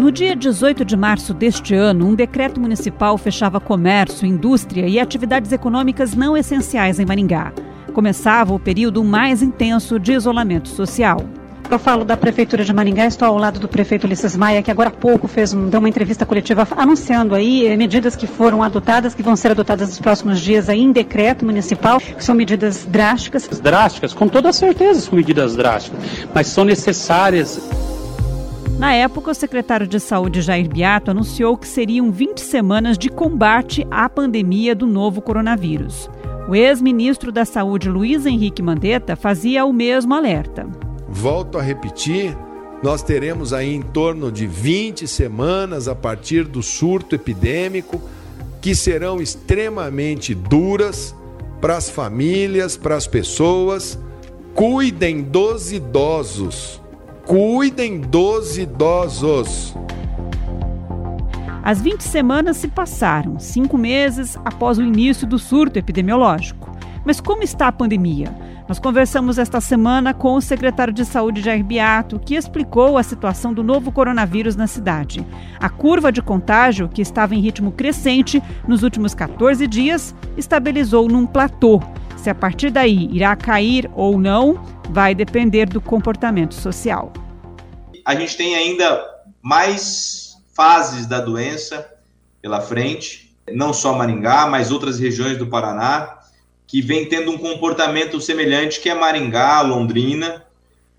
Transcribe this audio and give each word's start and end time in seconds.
No 0.00 0.10
dia 0.10 0.34
18 0.34 0.82
de 0.82 0.96
março 0.96 1.34
deste 1.34 1.74
ano, 1.74 2.06
um 2.06 2.14
decreto 2.14 2.58
municipal 2.58 3.18
fechava 3.18 3.60
comércio, 3.60 4.26
indústria 4.26 4.88
e 4.88 4.98
atividades 4.98 5.52
econômicas 5.52 6.14
não 6.14 6.34
essenciais 6.34 6.98
em 6.98 7.04
Maringá. 7.04 7.52
Começava 7.92 8.54
o 8.54 8.58
período 8.58 9.04
mais 9.04 9.42
intenso 9.42 9.98
de 9.98 10.14
isolamento 10.14 10.70
social. 10.70 11.22
Eu 11.70 11.78
falo 11.78 12.02
da 12.02 12.16
Prefeitura 12.16 12.64
de 12.64 12.72
Maringá, 12.72 13.04
estou 13.04 13.28
ao 13.28 13.36
lado 13.36 13.60
do 13.60 13.68
prefeito 13.68 14.04
Ulisses 14.04 14.34
Maia, 14.34 14.62
que 14.62 14.70
agora 14.70 14.88
há 14.88 14.92
pouco 14.92 15.28
fez 15.28 15.52
um, 15.52 15.68
deu 15.68 15.80
uma 15.80 15.88
entrevista 15.88 16.24
coletiva 16.24 16.66
anunciando 16.78 17.34
aí 17.34 17.66
eh, 17.66 17.76
medidas 17.76 18.16
que 18.16 18.26
foram 18.26 18.62
adotadas, 18.62 19.14
que 19.14 19.22
vão 19.22 19.36
ser 19.36 19.50
adotadas 19.50 19.90
nos 19.90 19.98
próximos 19.98 20.40
dias 20.40 20.70
aí 20.70 20.80
em 20.80 20.92
decreto 20.92 21.44
municipal, 21.44 22.00
que 22.00 22.24
são 22.24 22.34
medidas 22.34 22.86
drásticas. 22.86 23.46
Drásticas, 23.60 24.14
com 24.14 24.26
toda 24.26 24.50
certeza 24.50 24.98
são 25.02 25.14
medidas 25.14 25.54
drásticas, 25.54 26.00
mas 26.34 26.46
são 26.46 26.64
necessárias. 26.64 27.89
Na 28.80 28.94
época, 28.94 29.30
o 29.30 29.34
secretário 29.34 29.86
de 29.86 30.00
Saúde 30.00 30.40
Jair 30.40 30.66
Biato 30.66 31.10
anunciou 31.10 31.54
que 31.54 31.68
seriam 31.68 32.10
20 32.10 32.40
semanas 32.40 32.96
de 32.96 33.10
combate 33.10 33.86
à 33.90 34.08
pandemia 34.08 34.74
do 34.74 34.86
novo 34.86 35.20
coronavírus. 35.20 36.08
O 36.48 36.54
ex-ministro 36.54 37.30
da 37.30 37.44
Saúde 37.44 37.90
Luiz 37.90 38.24
Henrique 38.24 38.62
Mandetta 38.62 39.16
fazia 39.16 39.66
o 39.66 39.72
mesmo 39.72 40.14
alerta. 40.14 40.66
Volto 41.06 41.58
a 41.58 41.62
repetir, 41.62 42.34
nós 42.82 43.02
teremos 43.02 43.52
aí 43.52 43.74
em 43.74 43.82
torno 43.82 44.32
de 44.32 44.46
20 44.46 45.06
semanas 45.06 45.86
a 45.86 45.94
partir 45.94 46.44
do 46.44 46.62
surto 46.62 47.14
epidêmico 47.14 48.00
que 48.62 48.74
serão 48.74 49.20
extremamente 49.20 50.34
duras 50.34 51.14
para 51.60 51.76
as 51.76 51.90
famílias, 51.90 52.78
para 52.78 52.96
as 52.96 53.06
pessoas. 53.06 53.98
Cuidem 54.54 55.20
dos 55.20 55.70
idosos. 55.70 56.80
Cuidem 57.30 58.00
dos 58.00 58.58
idosos. 58.58 59.72
As 61.62 61.80
20 61.80 62.00
semanas 62.00 62.56
se 62.56 62.66
passaram, 62.66 63.38
cinco 63.38 63.78
meses 63.78 64.36
após 64.44 64.78
o 64.78 64.82
início 64.82 65.28
do 65.28 65.38
surto 65.38 65.78
epidemiológico. 65.78 66.76
Mas 67.04 67.20
como 67.20 67.44
está 67.44 67.68
a 67.68 67.72
pandemia? 67.72 68.34
Nós 68.66 68.80
conversamos 68.80 69.38
esta 69.38 69.60
semana 69.60 70.12
com 70.12 70.34
o 70.34 70.40
secretário 70.40 70.92
de 70.92 71.04
Saúde 71.04 71.40
Jair 71.40 71.62
Beato, 71.62 72.18
que 72.18 72.34
explicou 72.34 72.98
a 72.98 73.02
situação 73.04 73.54
do 73.54 73.62
novo 73.62 73.92
coronavírus 73.92 74.56
na 74.56 74.66
cidade. 74.66 75.24
A 75.60 75.68
curva 75.68 76.10
de 76.10 76.20
contágio, 76.20 76.88
que 76.88 77.00
estava 77.00 77.36
em 77.36 77.40
ritmo 77.40 77.70
crescente 77.70 78.42
nos 78.66 78.82
últimos 78.82 79.14
14 79.14 79.68
dias, 79.68 80.16
estabilizou 80.36 81.06
num 81.06 81.26
platô. 81.26 81.80
Se 82.16 82.28
a 82.28 82.34
partir 82.34 82.70
daí 82.70 83.08
irá 83.12 83.36
cair 83.36 83.88
ou 83.94 84.18
não, 84.18 84.60
vai 84.90 85.14
depender 85.14 85.66
do 85.66 85.80
comportamento 85.80 86.54
social. 86.54 87.12
A 88.10 88.14
gente 88.16 88.36
tem 88.36 88.56
ainda 88.56 89.08
mais 89.40 90.34
fases 90.52 91.06
da 91.06 91.20
doença 91.20 91.88
pela 92.42 92.60
frente, 92.60 93.36
não 93.48 93.72
só 93.72 93.92
Maringá, 93.92 94.48
mas 94.48 94.72
outras 94.72 94.98
regiões 94.98 95.38
do 95.38 95.46
Paraná 95.46 96.18
que 96.66 96.82
vem 96.82 97.08
tendo 97.08 97.30
um 97.30 97.38
comportamento 97.38 98.20
semelhante 98.20 98.80
que 98.80 98.88
é 98.88 98.94
Maringá, 98.96 99.60
Londrina, 99.60 100.44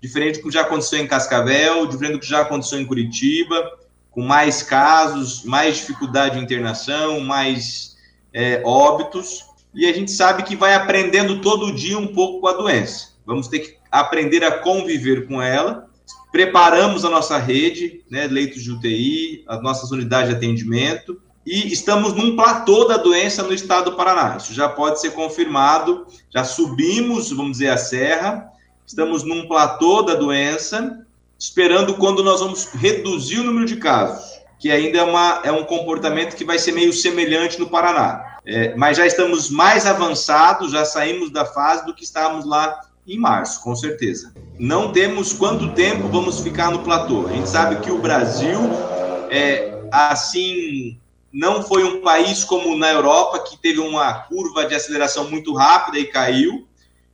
diferente 0.00 0.38
do 0.38 0.44
que 0.44 0.54
já 0.54 0.62
aconteceu 0.62 1.00
em 1.00 1.06
Cascavel, 1.06 1.84
diferente 1.84 2.14
do 2.14 2.18
que 2.18 2.26
já 2.26 2.40
aconteceu 2.40 2.80
em 2.80 2.86
Curitiba, 2.86 3.70
com 4.10 4.22
mais 4.22 4.62
casos, 4.62 5.44
mais 5.44 5.76
dificuldade 5.76 6.38
de 6.38 6.42
internação, 6.42 7.20
mais 7.20 7.94
é, 8.32 8.62
óbitos, 8.64 9.44
e 9.74 9.84
a 9.84 9.92
gente 9.92 10.10
sabe 10.10 10.44
que 10.44 10.56
vai 10.56 10.72
aprendendo 10.72 11.42
todo 11.42 11.74
dia 11.74 11.98
um 11.98 12.06
pouco 12.06 12.40
com 12.40 12.46
a 12.46 12.54
doença. 12.54 13.08
Vamos 13.26 13.48
ter 13.48 13.58
que 13.58 13.76
aprender 13.90 14.42
a 14.44 14.60
conviver 14.60 15.28
com 15.28 15.42
ela. 15.42 15.91
Preparamos 16.32 17.04
a 17.04 17.10
nossa 17.10 17.36
rede, 17.36 18.02
né, 18.10 18.26
leitos 18.26 18.62
de 18.62 18.72
UTI, 18.72 19.44
as 19.46 19.62
nossas 19.62 19.90
unidades 19.90 20.30
de 20.30 20.36
atendimento, 20.36 21.20
e 21.44 21.70
estamos 21.70 22.14
num 22.14 22.34
platô 22.34 22.84
da 22.84 22.96
doença 22.96 23.42
no 23.42 23.52
estado 23.52 23.90
do 23.90 23.96
Paraná. 23.96 24.38
Isso 24.38 24.54
já 24.54 24.66
pode 24.66 24.98
ser 24.98 25.10
confirmado, 25.10 26.06
já 26.30 26.42
subimos, 26.42 27.30
vamos 27.30 27.52
dizer, 27.52 27.68
a 27.68 27.76
serra, 27.76 28.48
estamos 28.86 29.22
num 29.24 29.46
platô 29.46 30.00
da 30.02 30.14
doença, 30.14 31.04
esperando 31.38 31.94
quando 31.94 32.24
nós 32.24 32.40
vamos 32.40 32.64
reduzir 32.72 33.40
o 33.40 33.44
número 33.44 33.66
de 33.66 33.76
casos, 33.76 34.40
que 34.58 34.70
ainda 34.70 34.98
é, 34.98 35.02
uma, 35.02 35.42
é 35.44 35.52
um 35.52 35.64
comportamento 35.64 36.34
que 36.34 36.46
vai 36.46 36.58
ser 36.58 36.72
meio 36.72 36.94
semelhante 36.94 37.60
no 37.60 37.68
Paraná. 37.68 38.38
É, 38.46 38.74
mas 38.74 38.96
já 38.96 39.06
estamos 39.06 39.50
mais 39.50 39.86
avançados, 39.86 40.72
já 40.72 40.84
saímos 40.84 41.30
da 41.30 41.44
fase 41.44 41.84
do 41.84 41.94
que 41.94 42.04
estávamos 42.04 42.46
lá 42.46 42.80
em 43.06 43.18
março, 43.18 43.62
com 43.62 43.74
certeza. 43.74 44.32
Não 44.58 44.92
temos 44.92 45.32
quanto 45.32 45.72
tempo 45.72 46.08
vamos 46.08 46.40
ficar 46.40 46.70
no 46.70 46.80
platô. 46.80 47.26
A 47.26 47.32
gente 47.32 47.48
sabe 47.48 47.76
que 47.80 47.90
o 47.90 47.98
Brasil 47.98 48.58
é 49.30 49.80
assim 49.90 50.98
não 51.32 51.62
foi 51.62 51.82
um 51.82 52.02
país 52.02 52.44
como 52.44 52.76
na 52.76 52.90
Europa, 52.90 53.38
que 53.40 53.56
teve 53.56 53.80
uma 53.80 54.12
curva 54.12 54.66
de 54.66 54.74
aceleração 54.74 55.30
muito 55.30 55.54
rápida 55.54 55.98
e 55.98 56.04
caiu, 56.04 56.68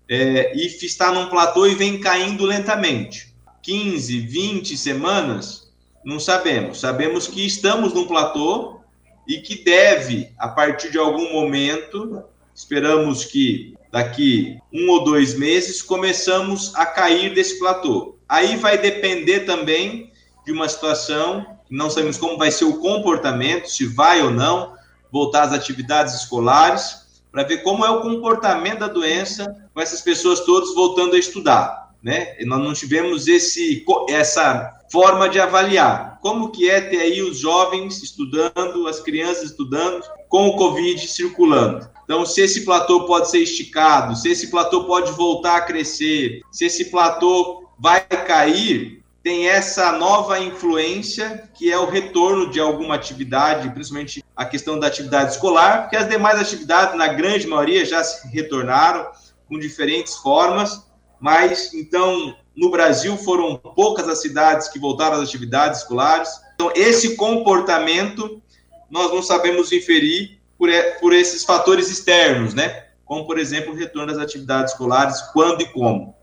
é, 0.08 0.56
e 0.56 0.66
está 0.66 1.12
num 1.12 1.28
platô 1.28 1.66
e 1.66 1.74
vem 1.74 2.00
caindo 2.00 2.44
lentamente. 2.44 3.32
15, 3.62 4.18
20 4.20 4.76
semanas, 4.76 5.70
não 6.04 6.18
sabemos. 6.18 6.80
Sabemos 6.80 7.28
que 7.28 7.46
estamos 7.46 7.92
num 7.92 8.06
platô 8.06 8.80
e 9.26 9.38
que 9.38 9.62
deve, 9.62 10.32
a 10.38 10.48
partir 10.48 10.90
de 10.90 10.98
algum 10.98 11.32
momento, 11.32 12.24
esperamos 12.58 13.24
que 13.24 13.72
daqui 13.92 14.58
um 14.72 14.90
ou 14.90 15.04
dois 15.04 15.38
meses, 15.38 15.80
começamos 15.80 16.74
a 16.74 16.84
cair 16.84 17.32
desse 17.32 17.56
platô. 17.58 18.18
Aí 18.28 18.56
vai 18.56 18.76
depender 18.76 19.40
também 19.40 20.12
de 20.44 20.50
uma 20.50 20.68
situação 20.68 21.58
não 21.70 21.90
sabemos 21.90 22.16
como 22.16 22.38
vai 22.38 22.50
ser 22.50 22.64
o 22.64 22.78
comportamento, 22.78 23.70
se 23.70 23.86
vai 23.86 24.22
ou 24.22 24.30
não 24.30 24.74
voltar 25.12 25.42
às 25.42 25.52
atividades 25.52 26.14
escolares, 26.14 27.06
para 27.30 27.44
ver 27.44 27.58
como 27.58 27.84
é 27.84 27.90
o 27.90 28.00
comportamento 28.00 28.80
da 28.80 28.88
doença 28.88 29.68
com 29.74 29.80
essas 29.80 30.00
pessoas 30.00 30.40
todas 30.40 30.74
voltando 30.74 31.14
a 31.14 31.18
estudar, 31.18 31.90
né? 32.02 32.36
E 32.38 32.44
nós 32.44 32.60
não 32.60 32.72
tivemos 32.72 33.28
esse 33.28 33.84
essa 34.08 34.77
forma 34.90 35.28
de 35.28 35.38
avaliar 35.40 36.18
como 36.20 36.50
que 36.50 36.68
é 36.68 36.80
ter 36.80 37.00
aí 37.00 37.22
os 37.22 37.38
jovens 37.38 38.02
estudando, 38.02 38.86
as 38.88 39.00
crianças 39.00 39.50
estudando 39.50 40.02
com 40.28 40.48
o 40.48 40.56
Covid 40.56 41.06
circulando. 41.06 41.88
Então, 42.04 42.24
se 42.24 42.40
esse 42.40 42.64
platô 42.64 43.04
pode 43.04 43.30
ser 43.30 43.40
esticado, 43.40 44.16
se 44.16 44.30
esse 44.30 44.50
platô 44.50 44.84
pode 44.84 45.12
voltar 45.12 45.56
a 45.56 45.60
crescer, 45.60 46.40
se 46.50 46.64
esse 46.64 46.86
platô 46.86 47.68
vai 47.78 48.00
cair, 48.00 49.04
tem 49.22 49.48
essa 49.48 49.92
nova 49.92 50.38
influência 50.38 51.50
que 51.54 51.70
é 51.70 51.78
o 51.78 51.84
retorno 51.84 52.50
de 52.50 52.58
alguma 52.58 52.94
atividade, 52.94 53.68
principalmente 53.70 54.24
a 54.34 54.44
questão 54.44 54.78
da 54.78 54.86
atividade 54.86 55.32
escolar, 55.32 55.82
porque 55.82 55.96
as 55.96 56.08
demais 56.08 56.40
atividades, 56.40 56.96
na 56.96 57.08
grande 57.08 57.46
maioria, 57.46 57.84
já 57.84 58.02
se 58.02 58.26
retornaram 58.28 59.06
com 59.48 59.58
diferentes 59.58 60.14
formas, 60.16 60.88
mas 61.20 61.74
então 61.74 62.34
no 62.58 62.70
Brasil 62.70 63.16
foram 63.16 63.56
poucas 63.56 64.08
as 64.08 64.20
cidades 64.20 64.66
que 64.66 64.80
voltaram 64.80 65.16
às 65.16 65.28
atividades 65.28 65.82
escolares. 65.82 66.28
Então, 66.56 66.72
esse 66.74 67.14
comportamento 67.14 68.42
nós 68.90 69.12
não 69.12 69.22
sabemos 69.22 69.70
inferir 69.70 70.40
por, 70.58 70.68
por 71.00 71.12
esses 71.12 71.44
fatores 71.44 71.88
externos, 71.88 72.54
né? 72.54 72.86
Como, 73.04 73.24
por 73.26 73.38
exemplo, 73.38 73.72
o 73.72 73.76
retorno 73.76 74.12
das 74.12 74.20
atividades 74.20 74.72
escolares, 74.72 75.20
quando 75.32 75.62
e 75.62 75.66
como. 75.66 76.16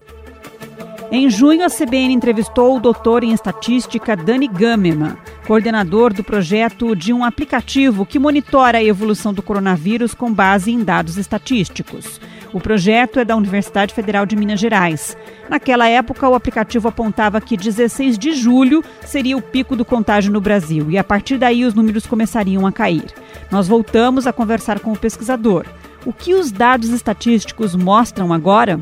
Em 1.10 1.30
junho, 1.30 1.64
a 1.64 1.70
CBN 1.70 2.14
entrevistou 2.14 2.76
o 2.76 2.80
doutor 2.82 3.24
em 3.24 3.32
estatística 3.32 4.18
Dani 4.18 4.48
Gameman, 4.48 5.16
coordenador 5.48 6.14
do 6.14 6.24
projeto 6.24 6.96
de 6.96 7.14
um 7.14 7.24
aplicativo 7.24 8.06
que 8.06 8.20
monitora 8.20 8.80
a 8.80 8.84
evolução 8.84 9.34
do 9.34 9.42
coronavírus 9.42 10.14
com 10.14 10.34
base 10.34 10.72
em 10.72 10.84
dados 10.84 11.18
estatísticos. 11.18 12.20
O 12.56 12.60
projeto 12.62 13.20
é 13.20 13.26
da 13.26 13.36
Universidade 13.36 13.94
Federal 13.94 14.26
de 14.26 14.34
Minas 14.34 14.62
Gerais. 14.62 15.18
Naquela 15.50 15.90
época, 15.90 16.30
o 16.30 16.34
aplicativo 16.34 16.88
apontava 16.88 17.42
que 17.42 17.58
16 17.58 18.18
de 18.18 18.32
julho 18.32 18.82
seria 19.02 19.36
o 19.36 19.42
pico 19.42 19.76
do 19.76 19.84
contágio 19.84 20.32
no 20.32 20.40
Brasil 20.40 20.90
e 20.90 20.98
a 20.98 21.04
partir 21.04 21.38
daí 21.38 21.66
os 21.66 21.74
números 21.74 22.08
começariam 22.08 22.66
a 22.66 22.72
cair. 22.72 23.04
Nós 23.52 23.68
voltamos 23.68 24.26
a 24.26 24.32
conversar 24.32 24.80
com 24.80 24.94
o 24.94 24.98
pesquisador. 24.98 25.66
O 26.06 26.14
que 26.14 26.34
os 26.34 26.50
dados 26.50 26.92
estatísticos 26.92 27.76
mostram 27.76 28.32
agora? 28.32 28.80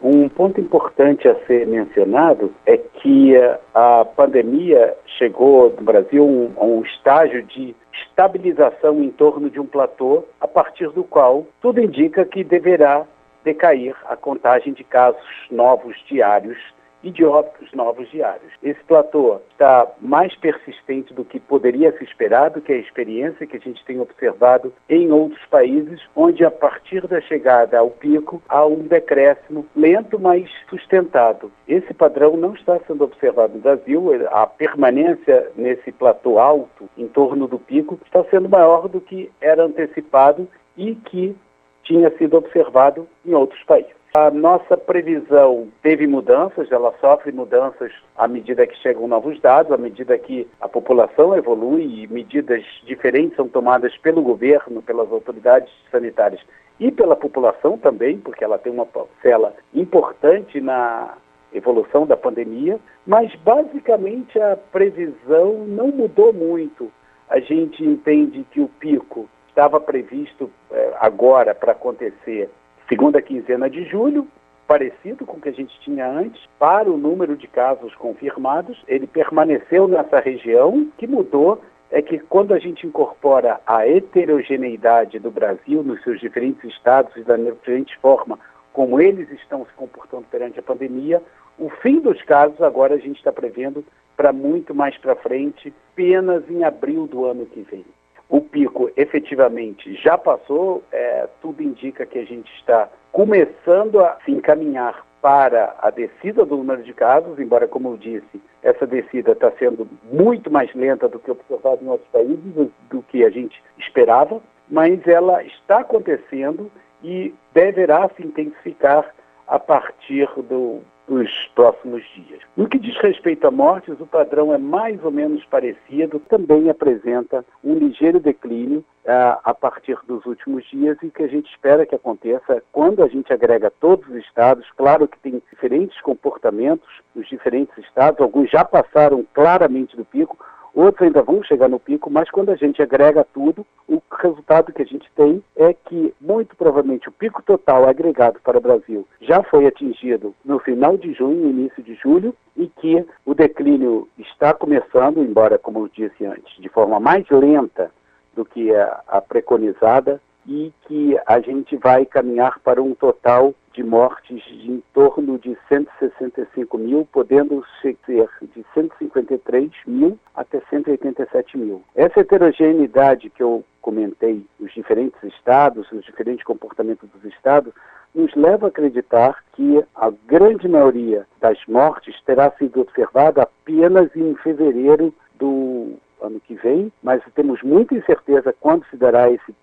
Um 0.00 0.28
ponto 0.28 0.60
importante 0.60 1.26
a 1.26 1.34
ser 1.46 1.66
mencionado 1.66 2.52
é 2.64 2.76
que 2.76 3.34
a 3.74 4.04
pandemia 4.04 4.94
chegou 5.18 5.74
no 5.76 5.82
Brasil 5.82 6.52
a 6.56 6.64
um 6.64 6.82
estágio 6.82 7.42
de 7.42 7.74
estabilização 8.02 9.02
em 9.02 9.10
torno 9.10 9.50
de 9.50 9.60
um 9.60 9.66
platô, 9.66 10.24
a 10.40 10.48
partir 10.48 10.88
do 10.90 11.04
qual 11.04 11.46
tudo 11.60 11.80
indica 11.80 12.24
que 12.24 12.44
deverá 12.44 13.06
decair 13.44 13.96
a 14.08 14.16
contagem 14.16 14.72
de 14.72 14.84
casos 14.84 15.24
novos 15.50 15.96
diários 16.06 16.58
e 17.02 17.10
de 17.10 17.24
óbitos 17.24 17.72
novos 17.72 18.10
diários. 18.10 18.52
Esse 18.62 18.82
platô 18.84 19.40
está 19.50 19.90
mais 20.00 20.34
persistente 20.36 21.12
do 21.14 21.24
que 21.24 21.40
poderia 21.40 21.96
se 21.96 22.04
esperar, 22.04 22.50
do 22.50 22.60
que 22.60 22.72
a 22.72 22.76
experiência 22.76 23.46
que 23.46 23.56
a 23.56 23.60
gente 23.60 23.84
tem 23.84 24.00
observado 24.00 24.72
em 24.88 25.10
outros 25.10 25.44
países, 25.46 26.00
onde 26.14 26.44
a 26.44 26.50
partir 26.50 27.06
da 27.06 27.20
chegada 27.20 27.78
ao 27.78 27.90
pico 27.90 28.42
há 28.48 28.64
um 28.66 28.80
decréscimo 28.80 29.66
lento, 29.74 30.18
mas 30.18 30.50
sustentado. 30.68 31.50
Esse 31.66 31.94
padrão 31.94 32.36
não 32.36 32.54
está 32.54 32.78
sendo 32.86 33.04
observado 33.04 33.54
no 33.54 33.60
Brasil, 33.60 34.10
a 34.30 34.46
permanência 34.46 35.50
nesse 35.56 35.92
platô 35.92 36.38
alto, 36.38 36.88
em 36.96 37.06
torno 37.06 37.46
do 37.46 37.58
pico, 37.58 37.98
está 38.04 38.24
sendo 38.24 38.48
maior 38.48 38.88
do 38.88 39.00
que 39.00 39.30
era 39.40 39.64
antecipado 39.64 40.48
e 40.76 40.94
que 40.94 41.36
tinha 41.84 42.10
sido 42.16 42.36
observado 42.36 43.08
em 43.24 43.34
outros 43.34 43.62
países. 43.64 43.99
A 44.12 44.28
nossa 44.28 44.76
previsão 44.76 45.68
teve 45.82 46.04
mudanças, 46.04 46.72
ela 46.72 46.92
sofre 47.00 47.30
mudanças 47.30 47.92
à 48.18 48.26
medida 48.26 48.66
que 48.66 48.76
chegam 48.78 49.06
novos 49.06 49.40
dados, 49.40 49.70
à 49.70 49.76
medida 49.76 50.18
que 50.18 50.48
a 50.60 50.68
população 50.68 51.36
evolui 51.36 51.84
e 51.84 52.08
medidas 52.08 52.64
diferentes 52.84 53.36
são 53.36 53.46
tomadas 53.46 53.96
pelo 53.98 54.20
governo, 54.20 54.82
pelas 54.82 55.12
autoridades 55.12 55.72
sanitárias 55.92 56.40
e 56.80 56.90
pela 56.90 57.14
população 57.14 57.78
também, 57.78 58.18
porque 58.18 58.42
ela 58.42 58.58
tem 58.58 58.72
uma 58.72 58.84
parcela 58.84 59.54
importante 59.72 60.60
na 60.60 61.14
evolução 61.54 62.04
da 62.04 62.16
pandemia, 62.16 62.80
mas 63.06 63.32
basicamente 63.36 64.40
a 64.40 64.56
previsão 64.56 65.64
não 65.68 65.86
mudou 65.86 66.32
muito. 66.32 66.90
A 67.28 67.38
gente 67.38 67.84
entende 67.84 68.44
que 68.50 68.60
o 68.60 68.66
pico 68.66 69.28
estava 69.48 69.78
previsto 69.78 70.50
eh, 70.72 70.94
agora 70.98 71.54
para 71.54 71.72
acontecer 71.72 72.50
segunda 72.90 73.22
quinzena 73.22 73.70
de 73.70 73.84
julho, 73.84 74.26
parecido 74.66 75.24
com 75.24 75.36
o 75.36 75.40
que 75.40 75.48
a 75.48 75.52
gente 75.52 75.78
tinha 75.80 76.10
antes, 76.10 76.44
para 76.58 76.90
o 76.90 76.96
número 76.96 77.36
de 77.36 77.46
casos 77.46 77.94
confirmados, 77.94 78.82
ele 78.88 79.06
permaneceu 79.06 79.86
nessa 79.86 80.18
região, 80.18 80.90
que 80.98 81.06
mudou 81.06 81.62
é 81.92 82.02
que 82.02 82.18
quando 82.18 82.52
a 82.52 82.58
gente 82.58 82.86
incorpora 82.86 83.60
a 83.64 83.86
heterogeneidade 83.86 85.20
do 85.20 85.30
Brasil 85.30 85.84
nos 85.84 86.02
seus 86.02 86.20
diferentes 86.20 86.64
estados 86.64 87.16
e 87.16 87.22
da 87.22 87.36
diferente 87.36 87.96
forma 87.98 88.38
como 88.72 89.00
eles 89.00 89.30
estão 89.30 89.64
se 89.66 89.72
comportando 89.74 90.24
perante 90.30 90.58
a 90.58 90.62
pandemia, 90.62 91.22
o 91.58 91.68
fim 91.68 92.00
dos 92.00 92.20
casos 92.22 92.60
agora 92.60 92.94
a 92.94 92.98
gente 92.98 93.18
está 93.18 93.32
prevendo 93.32 93.84
para 94.16 94.32
muito 94.32 94.74
mais 94.74 94.96
para 94.98 95.16
frente, 95.16 95.72
apenas 95.92 96.48
em 96.50 96.64
abril 96.64 97.06
do 97.06 97.24
ano 97.24 97.46
que 97.46 97.62
vem. 97.62 97.84
O 98.30 98.40
pico 98.40 98.88
efetivamente 98.96 99.92
já 99.96 100.16
passou, 100.16 100.84
é, 100.92 101.28
tudo 101.42 101.60
indica 101.60 102.06
que 102.06 102.16
a 102.16 102.24
gente 102.24 102.48
está 102.54 102.88
começando 103.10 103.98
a 103.98 104.18
se 104.24 104.30
encaminhar 104.30 105.04
para 105.20 105.74
a 105.82 105.90
descida 105.90 106.44
do 106.46 106.56
número 106.56 106.84
de 106.84 106.94
casos, 106.94 107.40
embora, 107.40 107.66
como 107.66 107.88
eu 107.88 107.96
disse, 107.96 108.40
essa 108.62 108.86
descida 108.86 109.32
está 109.32 109.50
sendo 109.58 109.86
muito 110.04 110.48
mais 110.48 110.72
lenta 110.74 111.08
do 111.08 111.18
que 111.18 111.28
observado 111.28 111.84
em 111.84 111.88
outros 111.88 112.08
países, 112.10 112.70
do 112.88 113.02
que 113.02 113.24
a 113.24 113.30
gente 113.30 113.60
esperava, 113.76 114.40
mas 114.68 115.04
ela 115.08 115.42
está 115.42 115.80
acontecendo 115.80 116.70
e 117.02 117.34
deverá 117.52 118.08
se 118.16 118.24
intensificar 118.24 119.12
a 119.48 119.58
partir 119.58 120.28
do 120.48 120.82
nos 121.10 121.28
próximos 121.56 122.04
dias. 122.14 122.40
No 122.56 122.68
que 122.68 122.78
diz 122.78 122.96
respeito 122.98 123.44
a 123.46 123.50
mortes, 123.50 124.00
o 124.00 124.06
padrão 124.06 124.54
é 124.54 124.58
mais 124.58 125.04
ou 125.04 125.10
menos 125.10 125.44
parecido, 125.46 126.20
também 126.20 126.70
apresenta 126.70 127.44
um 127.64 127.74
ligeiro 127.74 128.20
declínio 128.20 128.78
uh, 129.04 129.40
a 129.42 129.52
partir 129.52 129.98
dos 130.06 130.24
últimos 130.24 130.64
dias 130.70 130.96
e 131.02 131.10
que 131.10 131.24
a 131.24 131.26
gente 131.26 131.50
espera 131.50 131.84
que 131.84 131.96
aconteça 131.96 132.62
quando 132.70 133.02
a 133.02 133.08
gente 133.08 133.32
agrega 133.32 133.72
todos 133.80 134.08
os 134.08 134.16
estados. 134.16 134.64
Claro 134.76 135.08
que 135.08 135.18
tem 135.18 135.42
diferentes 135.50 136.00
comportamentos 136.00 136.88
nos 137.12 137.28
diferentes 137.28 137.76
estados, 137.78 138.20
alguns 138.20 138.48
já 138.48 138.64
passaram 138.64 139.26
claramente 139.34 139.96
do 139.96 140.04
pico, 140.04 140.38
outros 140.74 141.06
ainda 141.06 141.22
vão 141.22 141.42
chegar 141.42 141.68
no 141.68 141.78
pico, 141.78 142.10
mas 142.10 142.30
quando 142.30 142.50
a 142.50 142.56
gente 142.56 142.82
agrega 142.82 143.26
tudo, 143.34 143.66
o 143.88 144.00
resultado 144.18 144.72
que 144.72 144.82
a 144.82 144.86
gente 144.86 145.10
tem 145.16 145.42
é 145.56 145.72
que, 145.72 146.14
muito 146.20 146.56
provavelmente, 146.56 147.08
o 147.08 147.12
pico 147.12 147.42
total 147.42 147.88
agregado 147.88 148.40
para 148.42 148.58
o 148.58 148.60
Brasil 148.60 149.06
já 149.20 149.42
foi 149.42 149.66
atingido 149.66 150.34
no 150.44 150.58
final 150.58 150.96
de 150.96 151.12
junho, 151.12 151.50
início 151.50 151.82
de 151.82 151.94
julho, 151.94 152.34
e 152.56 152.66
que 152.66 153.04
o 153.24 153.34
declínio 153.34 154.08
está 154.18 154.52
começando, 154.52 155.22
embora, 155.22 155.58
como 155.58 155.80
eu 155.80 155.88
disse 155.88 156.24
antes, 156.24 156.54
de 156.58 156.68
forma 156.68 157.00
mais 157.00 157.28
lenta 157.30 157.90
do 158.34 158.44
que 158.44 158.74
a, 158.74 159.22
preconizada, 159.26 160.20
e 160.46 160.72
que 160.86 161.18
a 161.26 161.40
gente 161.40 161.76
vai 161.76 162.04
caminhar 162.04 162.58
para 162.60 162.82
um 162.82 162.94
total 162.94 163.54
de 163.72 163.82
mortes 163.82 164.42
de 164.44 164.70
em 164.70 164.82
torno 164.92 165.38
de 165.38 165.56
165 165.68 166.76
mil, 166.76 167.08
podendo 167.12 167.64
ser 167.80 167.96
de 168.08 168.64
153 168.74 169.70
mil 169.86 170.18
até 170.34 170.60
187 170.68 171.56
mil. 171.56 171.82
Essa 171.94 172.20
heterogeneidade 172.20 173.30
que 173.30 173.42
eu 173.42 173.64
comentei, 173.80 174.44
os 174.58 174.72
diferentes 174.72 175.22
estados, 175.22 175.90
os 175.92 176.04
diferentes 176.04 176.44
comportamentos 176.44 177.08
dos 177.10 177.24
estados, 177.32 177.72
nos 178.14 178.34
leva 178.34 178.66
a 178.66 178.68
acreditar 178.68 179.42
que 179.52 179.82
a 179.94 180.10
grande 180.26 180.68
maioria 180.68 181.26
das 181.40 181.58
mortes 181.66 182.20
terá 182.24 182.50
sido 182.58 182.80
observada 182.80 183.42
apenas 183.42 184.14
em 184.16 184.34
fevereiro 184.36 185.14
do 185.38 185.94
ano 186.20 186.40
que 186.40 186.54
vem, 186.54 186.92
mas 187.02 187.22
temos 187.34 187.62
muita 187.62 187.94
incerteza 187.94 188.54
quando 188.60 188.84
se 188.86 188.96
dará 188.96 189.30
esse 189.30 189.54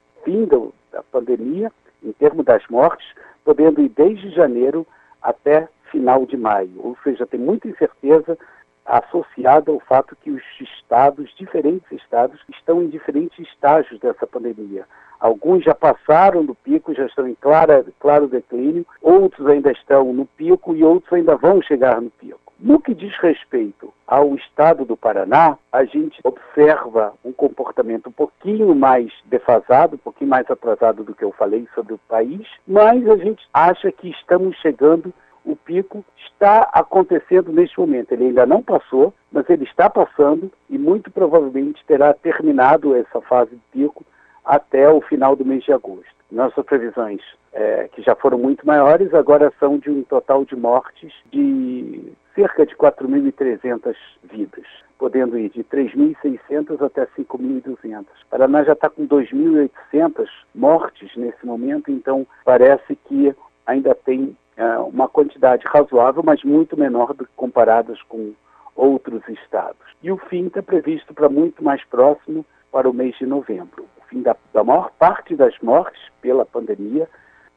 do, 0.46 0.74
da 0.92 1.04
pandemia, 1.04 1.72
em 2.04 2.12
termos 2.14 2.46
das 2.46 2.66
mortes, 2.70 3.08
podendo 3.44 3.82
ir 3.82 3.90
desde 3.90 4.30
janeiro 4.32 4.86
até 5.22 5.68
final 5.92 6.26
de 6.26 6.38
maio. 6.38 6.72
Ou 6.78 6.98
seja, 7.04 7.26
tem 7.26 7.40
muita 7.40 7.68
incerteza 7.68 8.38
associada 8.86 9.72
ao 9.72 9.80
fato 9.82 10.16
que 10.22 10.32
os 10.32 10.44
estados, 10.62 11.34
diferentes 11.38 11.92
estados, 11.92 12.40
estão 12.50 12.82
em 12.82 12.88
diferentes 12.88 13.38
estágios 13.40 14.00
dessa 14.00 14.26
pandemia. 14.26 14.86
Alguns 15.20 15.64
já 15.64 15.74
passaram 15.74 16.46
do 16.46 16.56
pico, 16.56 16.94
já 16.94 17.06
estão 17.06 17.28
em 17.28 17.36
clara, 17.36 17.86
claro 18.00 18.28
declínio, 18.28 18.86
outros 19.02 19.48
ainda 19.48 19.72
estão 19.72 20.14
no 20.14 20.26
pico 20.26 20.76
e 20.76 20.84
outros 20.84 21.12
ainda 21.12 21.36
vão 21.36 21.62
chegar 21.62 22.00
no 22.00 22.12
pico. 22.12 22.47
No 22.60 22.80
que 22.80 22.96
diz 22.96 23.16
respeito 23.18 23.94
ao 24.08 24.34
estado 24.36 24.84
do 24.84 24.98
Paraná, 24.98 25.58
a 25.72 25.86
gente 25.86 26.20
observa 26.24 27.14
um 27.24 27.32
comportamento 27.32 28.08
um 28.08 28.12
pouquinho 28.12 28.74
mais 28.74 29.12
defasado, 29.26 29.96
um 29.96 30.00
pouquinho 30.00 30.30
mais 30.30 30.50
atrasado 30.50 31.04
do 31.04 31.14
que 31.14 31.24
eu 31.24 31.32
falei 31.32 31.68
sobre 31.76 31.94
o 31.94 32.00
país, 32.10 32.48
mas 32.68 33.08
a 33.08 33.16
gente 33.16 33.48
acha 33.54 33.92
que 33.92 34.10
estamos 34.10 34.58
chegando 34.58 35.14
o 35.48 35.56
pico 35.56 36.04
está 36.18 36.70
acontecendo 36.74 37.54
neste 37.54 37.80
momento. 37.80 38.12
Ele 38.12 38.26
ainda 38.26 38.46
não 38.46 38.62
passou, 38.62 39.14
mas 39.32 39.50
ele 39.50 39.64
está 39.64 39.90
passando 39.90 40.52
e 40.70 40.78
muito 40.78 41.10
provavelmente 41.10 41.84
terá 41.88 42.14
terminado 42.14 42.94
essa 42.94 43.22
fase 43.22 43.52
de 43.52 43.62
pico 43.72 44.06
até 44.44 44.90
o 44.90 45.00
final 45.00 45.36
do 45.36 45.46
mês 45.46 45.64
de 45.64 45.72
agosto. 45.72 46.06
Nossas 46.30 46.66
previsões, 46.66 47.22
é, 47.54 47.88
que 47.94 48.02
já 48.02 48.14
foram 48.14 48.38
muito 48.38 48.68
maiores, 48.68 49.14
agora 49.14 49.54
são 49.58 49.78
de 49.78 49.90
um 49.90 50.04
total 50.04 50.44
de 50.44 50.56
mortes 50.56 51.14
de 51.32 52.12
cerca 52.38 52.66
de 52.66 52.76
4.300 52.76 53.96
vidas, 54.24 54.66
podendo 55.00 55.38
ir 55.38 55.50
de 55.50 55.64
3.600 55.64 56.86
até 56.86 57.08
5.200. 57.18 58.06
Paraná 58.30 58.64
já 58.64 58.74
está 58.74 58.90
com 58.90 59.08
2.800 59.08 60.28
mortes 60.54 61.16
nesse 61.16 61.46
momento, 61.46 61.92
então 61.92 62.28
parece 62.46 62.96
que 63.08 63.36
ainda 63.66 63.96
tem 63.96 64.38
é, 64.56 64.78
uma 64.80 65.08
quantidade 65.08 65.64
razoável, 65.68 66.22
mas 66.24 66.44
muito 66.44 66.78
menor 66.78 67.14
do 67.14 67.26
que 67.26 67.32
comparadas 67.36 68.02
com 68.04 68.34
outros 68.76 69.28
estados. 69.28 69.82
E 70.04 70.12
o 70.12 70.18
fim 70.18 70.46
está 70.46 70.62
previsto 70.62 71.14
para 71.14 71.28
muito 71.28 71.64
mais 71.64 71.84
próximo 71.86 72.46
para 72.72 72.88
o 72.88 72.94
mês 72.94 73.18
de 73.18 73.26
novembro 73.26 73.86
fim 74.08 74.22
da, 74.22 74.36
da 74.54 74.64
maior 74.64 74.92
parte 74.98 75.36
das 75.36 75.58
mortes 75.60 76.02
pela 76.22 76.46
pandemia 76.46 77.08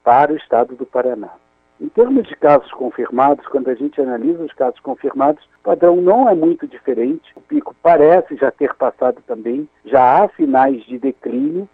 para 0.05 0.33
o 0.33 0.37
estado 0.37 0.75
do 0.75 0.87
Paraná. 0.87 1.31
Em 1.81 1.89
termos 1.89 2.29
de 2.29 2.37
casos 2.37 2.71
confirmados, 2.73 3.47
quando 3.47 3.69
a 3.71 3.75
gente 3.75 4.01
analisa 4.01 4.45
os 4.45 4.53
casos 4.53 4.79
confirmados, 4.81 5.43
o 5.45 5.63
padrão 5.65 5.97
não 5.97 6.29
é 6.29 6.35
muito 6.35 6.67
diferente. 6.67 7.33
O 7.35 7.41
pico 7.41 7.75
parece 7.83 8.37
já 8.37 8.51
ter 8.51 8.75
passado 8.75 9.23
também. 9.27 9.67
Já 9.87 10.23
há 10.23 10.29
sinais 10.31 10.85
de 10.85 10.99
declínio 10.99 11.69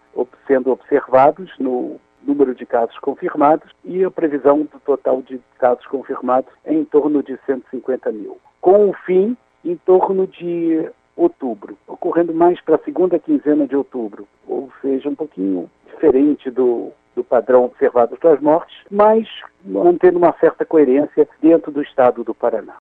sendo 0.47 0.71
observados 0.71 1.51
no 1.59 1.99
número 2.23 2.55
de 2.55 2.65
casos 2.65 2.97
confirmados 2.99 3.69
e 3.83 4.03
a 4.03 4.09
previsão 4.09 4.59
do 4.59 4.79
total 4.79 5.21
de 5.21 5.39
casos 5.59 5.85
confirmados 5.85 6.51
é 6.65 6.73
em 6.73 6.85
torno 6.85 7.21
de 7.21 7.37
150 7.45 8.11
mil. 8.11 8.37
Com 8.61 8.89
o 8.89 8.93
fim 9.05 9.37
em 9.63 9.75
torno 9.75 10.25
de 10.25 10.89
outubro, 11.15 11.77
ocorrendo 11.87 12.33
mais 12.33 12.59
para 12.61 12.75
a 12.75 12.83
segunda 12.83 13.19
quinzena 13.19 13.67
de 13.67 13.75
outubro, 13.75 14.27
ou 14.47 14.71
seja, 14.81 15.09
um 15.09 15.15
pouquinho 15.15 15.69
diferente 15.87 16.49
do, 16.51 16.91
do 17.17 17.23
padrão 17.23 17.65
observado 17.65 18.15
para 18.15 18.33
as 18.35 18.39
mortes, 18.39 18.77
mas 18.89 19.27
mantendo 19.65 20.19
uma 20.19 20.33
certa 20.39 20.63
coerência 20.63 21.27
dentro 21.41 21.71
do 21.71 21.81
estado 21.81 22.23
do 22.23 22.33
Paraná. 22.33 22.75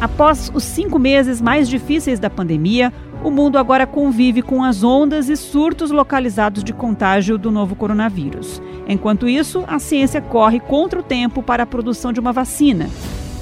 Após 0.00 0.50
os 0.54 0.62
cinco 0.62 0.98
meses 0.98 1.40
mais 1.40 1.68
difíceis 1.68 2.20
da 2.20 2.30
pandemia, 2.30 2.92
o 3.22 3.30
mundo 3.30 3.58
agora 3.58 3.86
convive 3.86 4.42
com 4.42 4.62
as 4.62 4.84
ondas 4.84 5.28
e 5.28 5.36
surtos 5.36 5.90
localizados 5.90 6.62
de 6.62 6.72
contágio 6.72 7.36
do 7.36 7.50
novo 7.50 7.74
coronavírus. 7.74 8.62
Enquanto 8.86 9.28
isso, 9.28 9.64
a 9.66 9.78
ciência 9.78 10.20
corre 10.20 10.60
contra 10.60 11.00
o 11.00 11.02
tempo 11.02 11.42
para 11.42 11.62
a 11.62 11.66
produção 11.66 12.12
de 12.12 12.20
uma 12.20 12.32
vacina. 12.32 12.88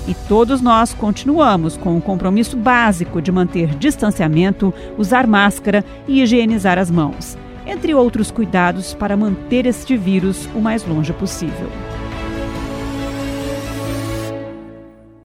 E 0.07 0.15
todos 0.29 0.61
nós 0.61 0.95
continuamos 0.95 1.77
com 1.77 1.97
o 1.97 2.03
compromisso 2.03 2.57
básico 2.57 3.21
de 3.21 3.31
manter 3.31 3.75
distanciamento, 3.75 4.73
usar 4.97 5.27
máscara 5.27 5.85
e 6.09 6.23
higienizar 6.23 6.79
as 6.79 6.91
mãos, 6.91 7.37
entre 7.67 7.95
outros 7.95 8.31
cuidados 8.31 8.95
para 8.95 9.17
manter 9.17 9.67
este 9.67 9.97
vírus 9.97 10.49
o 10.55 10.61
mais 10.61 10.87
longe 10.87 11.13
possível. 11.13 11.69